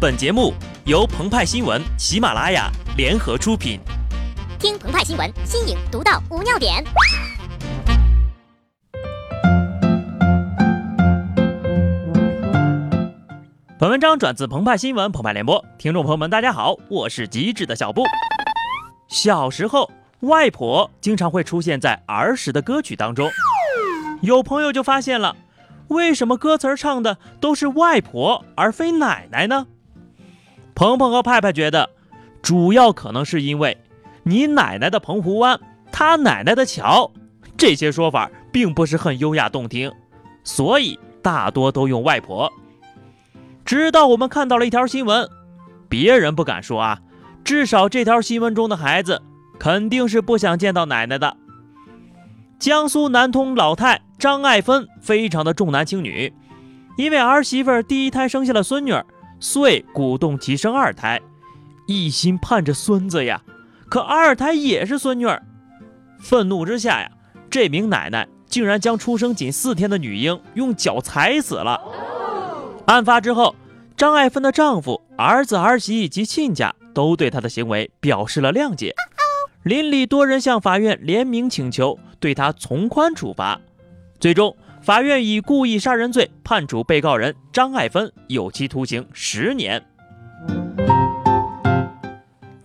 [0.00, 0.54] 本节目
[0.86, 3.78] 由澎湃新闻、喜马拉雅联合出品。
[4.58, 6.82] 听澎湃新闻，新颖独到，无尿点。
[13.78, 18.02] 本文章转自澎湃新闻《澎湃联播，听众朋友们，大家好，我是机智的小布。
[19.06, 19.90] 小时候，
[20.20, 23.30] 外婆经常会出现在儿时的歌曲当中，
[24.22, 25.36] 有朋友就发现了，
[25.88, 29.66] 为什么歌词唱的都是外婆而非奶奶呢？
[30.80, 31.90] 鹏鹏和派派觉得，
[32.40, 33.76] 主要可能是因为
[34.22, 35.60] 你奶奶的澎湖湾，
[35.92, 37.12] 他奶奶的桥，
[37.54, 39.92] 这些说法并不是很优雅动听，
[40.42, 42.50] 所以大多都用外婆。
[43.62, 45.28] 直到我们看到了一条新闻，
[45.86, 47.00] 别人不敢说啊，
[47.44, 49.20] 至少这条新闻中的孩子
[49.58, 51.36] 肯定是不想见到奶奶的。
[52.58, 56.32] 江苏南通老太张爱芬非常的重男轻女，
[56.96, 59.04] 因为儿媳妇第一胎生下了孙女儿。
[59.40, 61.20] 遂鼓动其生二胎，
[61.86, 63.42] 一心盼着孙子呀。
[63.88, 65.42] 可二胎也是孙女儿，
[66.20, 67.10] 愤怒之下呀，
[67.50, 71.80] 这名奶奶竟然将出生仅四天的女婴用脚踩死了。
[72.86, 73.56] 案发之后，
[73.96, 78.94] 张爱芬的丈夫、儿子、儿媳以及亲家都对她的行为表示了谅解，
[79.64, 83.60] 邻里多人向法院联名请求对她从宽处罚，
[84.20, 84.54] 最终。
[84.82, 89.84] 法院以故意杀人罪判处被告人张爱芬有期徒刑十年。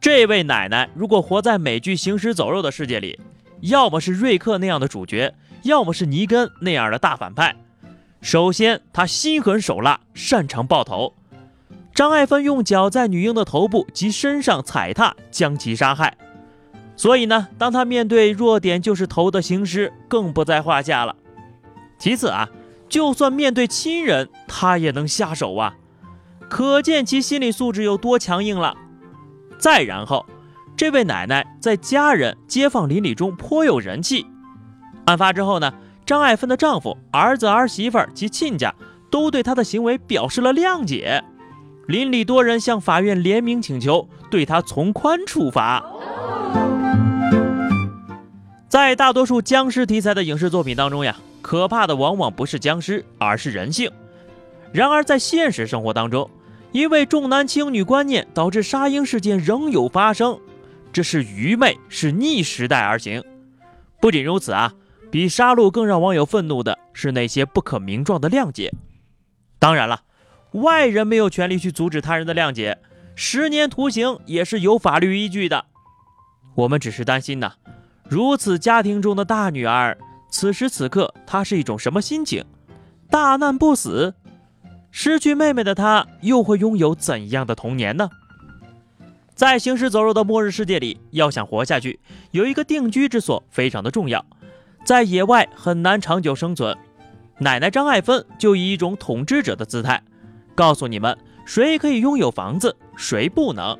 [0.00, 3.20] 这位奶奶如果活在美剧《行尸走肉》的世界里，
[3.60, 7.54] 要么是瑞克那样的主角，要么是尼根那样的大反派。
[8.22, 11.12] 首先，他心狠手辣，擅长爆头。
[11.94, 16.16] 张爱芬用脚在女婴的头部及身上踩踏，将其杀害。
[16.96, 21.14] 所以呢，当他面对弱点就是头的行尸，更不在话下了。
[21.98, 22.48] 其次啊，
[22.88, 25.74] 就算面对亲人，他也能下手啊，
[26.48, 28.76] 可见其心理素质有多强硬了。
[29.58, 30.24] 再然后，
[30.76, 34.24] 这位奶奶在家人、街坊邻里中颇有人气。
[35.06, 35.72] 案发之后呢，
[36.06, 38.72] 张爱芬的丈夫、儿子、儿媳妇及亲家
[39.10, 41.24] 都对她的行为表示了谅解，
[41.88, 45.84] 邻里多人向法院联名请求对她从宽处罚。
[48.68, 51.16] 在大多数僵尸题材的影视作品当中呀。
[51.40, 53.90] 可怕的往往不是僵尸，而是人性。
[54.72, 56.30] 然而，在现实生活当中，
[56.72, 60.38] 因为重男轻女观念导致杀婴事件仍有发生，
[60.92, 63.24] 这是愚昧，是逆时代而行。
[64.00, 64.74] 不仅如此啊，
[65.10, 68.72] 比杀戮更让网友愤怒的是那些不可名状的谅解。
[69.58, 70.02] 当然了，
[70.52, 72.78] 外人没有权利去阻止他人的谅解，
[73.14, 75.64] 十年徒刑也是有法律依据的。
[76.54, 77.54] 我们只是担心呐，
[78.08, 79.96] 如此家庭中的大女儿。
[80.30, 82.44] 此时此刻，他是一种什么心情？
[83.10, 84.14] 大难不死，
[84.90, 88.10] 失去妹妹的他又会拥有怎样的童年呢？
[89.34, 92.00] 在行尸走肉的末日世界里，要想活下去，
[92.32, 94.24] 有一个定居之所非常的重要。
[94.84, 96.76] 在野外很难长久生存，
[97.38, 100.02] 奶奶张爱芬就以一种统治者的姿态，
[100.54, 103.78] 告诉你们谁可以拥有房子，谁不能。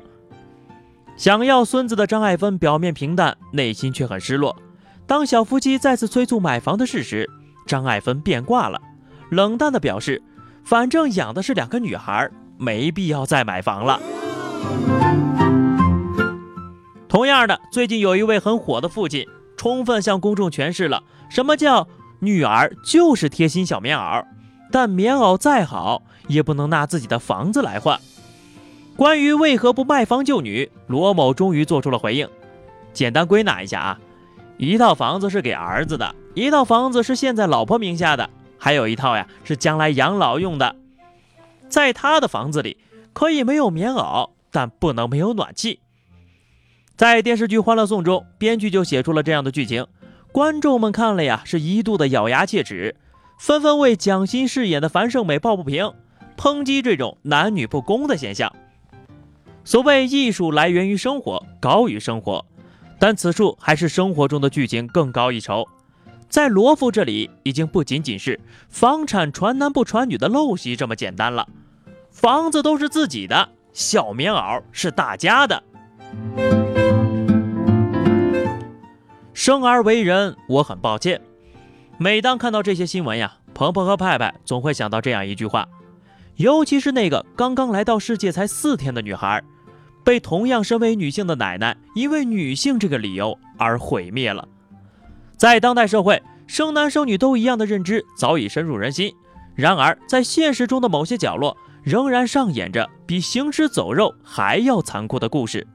[1.17, 4.55] 想要孙子的张爱芬表面平淡，内心却很失落。
[5.09, 7.27] 当小夫妻再次催促买房的事实，
[7.65, 8.79] 张爱芬变卦了，
[9.31, 10.21] 冷淡的表示
[10.63, 13.99] ：“反正养的是两个女孩，没必要再买房了。”
[17.09, 19.25] 同样的，最近有一位很火的父亲，
[19.57, 21.87] 充分向公众诠释了什么叫
[22.19, 24.23] 女儿就是贴心小棉袄，
[24.71, 27.99] 但棉袄再好，也不能拿自己的房子来换。
[28.95, 32.29] 关于为何不卖房救女，罗某终于做出了回应。
[32.93, 33.99] 简单归纳一下啊。
[34.59, 40.75] 一套房子是给儿子的，一套房子是现在老婆名下的，还有一套呀是将来养老用的。
[41.69, 42.75] 在他的房子里
[43.13, 45.79] 可以没有棉袄，但不能没有暖气。
[46.97, 49.87] 在电视剧《欢乐颂》中，编剧就写出了这样的剧情，
[50.33, 52.97] 观众们看了呀是一度的咬牙切齿，
[53.39, 55.93] 纷纷为蒋欣饰演的樊胜美抱不平，
[56.35, 58.53] 抨击这种男女不公的现象。
[59.63, 62.45] 所谓艺术来源于生活，高于生活。
[62.99, 65.65] 但此处还是生活中的剧情更高一筹，
[66.27, 71.47] 在罗父这里已经不仅仅是房产传男不传女的陋习这么简单了，
[72.11, 75.63] 房子都是自己的，小棉袄是大家的。
[79.33, 81.21] 生而为人，我很抱歉。
[81.97, 85.65] 每当看到这些新闻呀，鹏鹏和派派总会想到这样一句话，
[86.35, 89.41] 尤其是那个刚刚来到世界才四天的女孩。
[90.03, 94.47] 被同样身为女性的奶奶因为女性这个理由而毁灭了。
[95.37, 99.13] 在当代社会，生男生女都一样的认知早已深入人心。
[99.55, 105.67] 然而，在现实中的某些角落，仍然上演着比行尸走肉还要残酷的故事。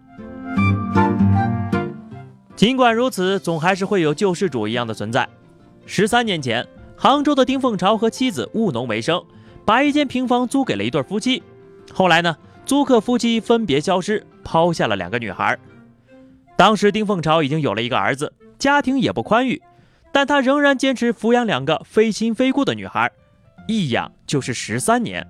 [2.56, 5.28] 尽管如此，总还是会有救世主一样的存在。
[5.86, 6.66] 十三年前，
[6.96, 9.22] 杭州的丁凤朝和妻子务农为生，
[9.64, 11.42] 把一间平房租给了一对夫妻。
[11.92, 15.58] 后来呢，租客夫妻分别消失，抛下了两个女孩。
[16.56, 19.62] 当时丁凤朝已经有了一个儿子，家庭也不宽裕，
[20.12, 23.10] 但他仍然坚持抚养两个非亲非故的女孩，
[23.68, 25.26] 一养就是十三年。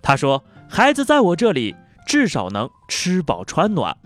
[0.00, 1.74] 他说：“孩子在我这里，
[2.06, 3.96] 至少能吃饱穿暖。”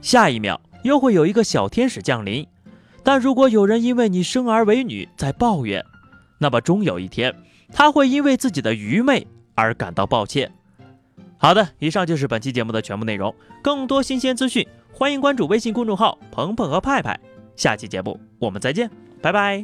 [0.00, 0.60] 下一秒。
[0.84, 2.46] 又会有一个小天使降临，
[3.02, 5.82] 但如果有人因为你生儿为女在抱怨，
[6.36, 7.34] 那么终有一天
[7.72, 10.52] 他会因为自己的愚昧而感到抱歉。
[11.44, 13.34] 好的，以上就是本期节目的全部内容。
[13.60, 17.20] 更多新鲜资讯，欢迎关注微信公众号“鹏鹏和派派”。
[17.54, 19.62] 下期节目我们再见，拜拜。